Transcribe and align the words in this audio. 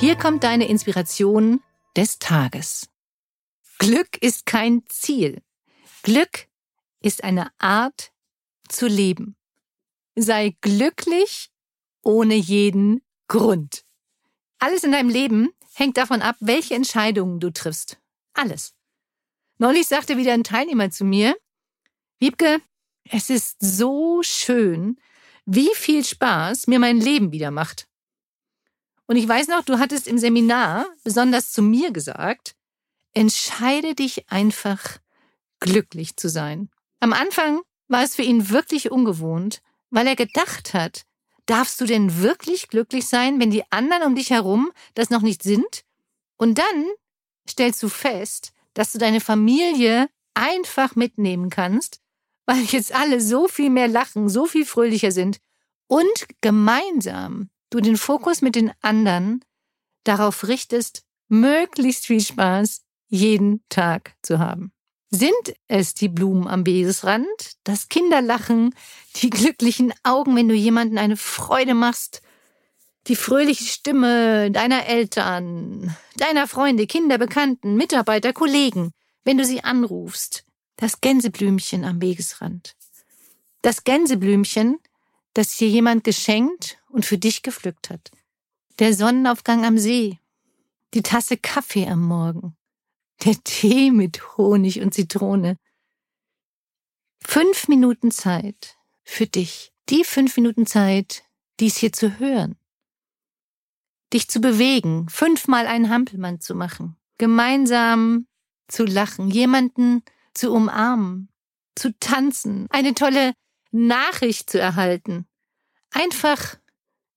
Hier 0.00 0.14
kommt 0.14 0.44
deine 0.44 0.68
Inspiration 0.68 1.60
des 1.96 2.20
Tages. 2.20 2.88
Glück 3.78 4.16
ist 4.22 4.46
kein 4.46 4.84
Ziel. 4.86 5.42
Glück 6.04 6.46
ist 7.00 7.24
eine 7.24 7.50
Art 7.58 8.12
zu 8.68 8.86
leben. 8.86 9.34
Sei 10.14 10.56
glücklich 10.60 11.50
ohne 12.02 12.36
jeden 12.36 13.02
Grund. 13.26 13.84
Alles 14.60 14.84
in 14.84 14.92
deinem 14.92 15.08
Leben 15.08 15.48
hängt 15.74 15.96
davon 15.96 16.22
ab, 16.22 16.36
welche 16.38 16.76
Entscheidungen 16.76 17.40
du 17.40 17.52
triffst. 17.52 17.98
Alles. 18.34 18.74
Neulich 19.58 19.88
sagte 19.88 20.16
wieder 20.16 20.32
ein 20.32 20.44
Teilnehmer 20.44 20.92
zu 20.92 21.04
mir, 21.04 21.36
Wiebke, 22.20 22.60
es 23.02 23.30
ist 23.30 23.56
so 23.58 24.22
schön, 24.22 25.00
wie 25.44 25.74
viel 25.74 26.04
Spaß 26.04 26.68
mir 26.68 26.78
mein 26.78 27.00
Leben 27.00 27.32
wieder 27.32 27.50
macht. 27.50 27.88
Und 29.08 29.16
ich 29.16 29.26
weiß 29.26 29.48
noch, 29.48 29.64
du 29.64 29.78
hattest 29.78 30.06
im 30.06 30.18
Seminar 30.18 30.86
besonders 31.02 31.50
zu 31.50 31.62
mir 31.62 31.92
gesagt, 31.92 32.54
entscheide 33.14 33.94
dich 33.94 34.30
einfach, 34.30 34.98
glücklich 35.60 36.16
zu 36.16 36.28
sein. 36.28 36.70
Am 37.00 37.12
Anfang 37.12 37.62
war 37.88 38.04
es 38.04 38.14
für 38.14 38.22
ihn 38.22 38.50
wirklich 38.50 38.92
ungewohnt, 38.92 39.62
weil 39.90 40.06
er 40.06 40.14
gedacht 40.14 40.74
hat, 40.74 41.02
darfst 41.46 41.80
du 41.80 41.86
denn 41.86 42.20
wirklich 42.20 42.68
glücklich 42.68 43.06
sein, 43.06 43.40
wenn 43.40 43.50
die 43.50 43.64
anderen 43.72 44.02
um 44.02 44.14
dich 44.14 44.30
herum 44.30 44.70
das 44.94 45.08
noch 45.08 45.22
nicht 45.22 45.42
sind? 45.42 45.84
Und 46.36 46.58
dann 46.58 46.84
stellst 47.48 47.82
du 47.82 47.88
fest, 47.88 48.52
dass 48.74 48.92
du 48.92 48.98
deine 48.98 49.22
Familie 49.22 50.10
einfach 50.34 50.96
mitnehmen 50.96 51.48
kannst, 51.48 52.00
weil 52.44 52.62
jetzt 52.64 52.94
alle 52.94 53.22
so 53.22 53.48
viel 53.48 53.70
mehr 53.70 53.88
lachen, 53.88 54.28
so 54.28 54.44
viel 54.44 54.66
fröhlicher 54.66 55.12
sind 55.12 55.38
und 55.86 56.26
gemeinsam 56.42 57.48
du 57.70 57.80
den 57.80 57.96
Fokus 57.96 58.42
mit 58.42 58.54
den 58.54 58.72
anderen 58.80 59.44
darauf 60.04 60.46
richtest, 60.48 61.02
möglichst 61.28 62.06
viel 62.06 62.20
Spaß 62.20 62.82
jeden 63.08 63.62
Tag 63.68 64.14
zu 64.22 64.38
haben. 64.38 64.72
Sind 65.10 65.54
es 65.68 65.94
die 65.94 66.08
Blumen 66.08 66.46
am 66.46 66.66
Wegesrand, 66.66 67.26
das 67.64 67.88
Kinderlachen, 67.88 68.74
die 69.16 69.30
glücklichen 69.30 69.92
Augen, 70.02 70.36
wenn 70.36 70.48
du 70.48 70.54
jemanden 70.54 70.98
eine 70.98 71.16
Freude 71.16 71.74
machst, 71.74 72.22
die 73.06 73.16
fröhliche 73.16 73.64
Stimme 73.64 74.50
deiner 74.50 74.84
Eltern, 74.86 75.96
deiner 76.16 76.46
Freunde, 76.46 76.86
Kinder, 76.86 77.16
Bekannten, 77.16 77.76
Mitarbeiter, 77.76 78.34
Kollegen, 78.34 78.92
wenn 79.24 79.38
du 79.38 79.44
sie 79.44 79.64
anrufst, 79.64 80.44
das 80.76 81.00
Gänseblümchen 81.00 81.84
am 81.84 82.02
Wegesrand. 82.02 82.76
Das 83.62 83.84
Gänseblümchen, 83.84 84.78
das 85.32 85.56
dir 85.56 85.68
jemand 85.68 86.04
geschenkt 86.04 86.77
und 86.88 87.06
für 87.06 87.18
dich 87.18 87.42
gepflückt 87.42 87.90
hat. 87.90 88.10
Der 88.78 88.94
Sonnenaufgang 88.94 89.64
am 89.64 89.78
See, 89.78 90.18
die 90.94 91.02
Tasse 91.02 91.36
Kaffee 91.36 91.86
am 91.86 92.02
Morgen, 92.02 92.56
der 93.24 93.34
Tee 93.44 93.90
mit 93.90 94.36
Honig 94.36 94.80
und 94.80 94.94
Zitrone. 94.94 95.58
Fünf 97.20 97.68
Minuten 97.68 98.10
Zeit 98.10 98.76
für 99.04 99.26
dich. 99.26 99.72
Die 99.88 100.04
fünf 100.04 100.36
Minuten 100.36 100.66
Zeit, 100.66 101.24
dies 101.60 101.76
hier 101.76 101.92
zu 101.92 102.18
hören. 102.18 102.56
Dich 104.12 104.28
zu 104.28 104.40
bewegen, 104.40 105.08
fünfmal 105.08 105.66
einen 105.66 105.90
Hampelmann 105.90 106.40
zu 106.40 106.54
machen, 106.54 106.96
gemeinsam 107.18 108.26
zu 108.68 108.84
lachen, 108.84 109.30
jemanden 109.30 110.02
zu 110.34 110.52
umarmen, 110.52 111.30
zu 111.74 111.98
tanzen, 111.98 112.66
eine 112.70 112.94
tolle 112.94 113.32
Nachricht 113.70 114.50
zu 114.50 114.60
erhalten. 114.60 115.26
Einfach 115.90 116.56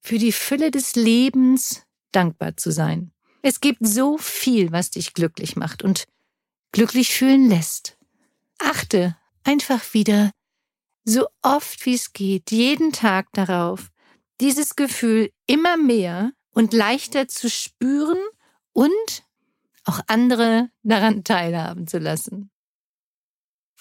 für 0.02 0.18
die 0.18 0.32
Fülle 0.32 0.72
des 0.72 0.96
Lebens 0.96 1.84
dankbar 2.12 2.58
zu 2.58 2.72
sein. 2.72 3.12
Es 3.42 3.62
gibt 3.62 3.86
so 3.86 4.18
viel, 4.18 4.72
was 4.72 4.92
dich 4.92 5.14
glücklich 5.14 5.56
macht 5.56 5.84
und 5.84 6.06
glücklich 6.72 7.14
fühlen 7.14 7.50
lässt. 7.50 7.98
Achte 8.60 9.16
einfach 9.44 9.94
wieder 9.94 10.32
so 11.04 11.28
oft 11.42 11.86
wie 11.86 11.96
es 11.96 12.14
geht, 12.14 12.52
jeden 12.52 12.92
Tag 12.92 13.28
darauf, 13.34 13.90
dieses 14.40 14.76
Gefühl 14.76 15.32
immer 15.48 15.78
mehr 15.78 16.32
und 16.52 16.74
leichter 16.74 17.28
zu 17.28 17.50
spüren 17.50 18.20
und 18.74 19.24
auch 19.86 20.00
andere 20.08 20.70
daran 20.84 21.24
teilhaben 21.24 21.88
zu 21.88 21.98
lassen. 21.98 22.52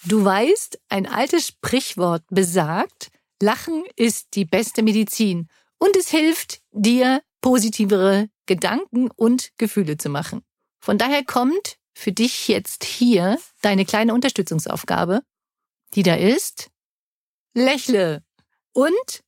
Du 0.03 0.23
weißt, 0.25 0.79
ein 0.89 1.05
altes 1.05 1.47
Sprichwort 1.47 2.23
besagt, 2.29 3.11
Lachen 3.39 3.83
ist 3.95 4.35
die 4.35 4.45
beste 4.45 4.81
Medizin 4.83 5.47
und 5.81 5.97
es 5.97 6.09
hilft 6.09 6.61
dir, 6.71 7.23
positivere 7.41 8.29
Gedanken 8.45 9.09
und 9.09 9.51
Gefühle 9.57 9.97
zu 9.97 10.09
machen. 10.09 10.43
Von 10.79 10.99
daher 10.99 11.25
kommt 11.25 11.79
für 11.93 12.11
dich 12.11 12.47
jetzt 12.47 12.83
hier 12.83 13.39
deine 13.61 13.83
kleine 13.83 14.13
Unterstützungsaufgabe, 14.13 15.23
die 15.95 16.03
da 16.03 16.15
ist. 16.15 16.69
Lächle 17.53 18.23
und 18.73 19.23